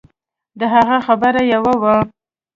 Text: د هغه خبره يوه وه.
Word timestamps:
د 0.59 0.61
هغه 0.73 0.97
خبره 1.07 1.41
يوه 1.53 1.73
وه. 1.81 1.95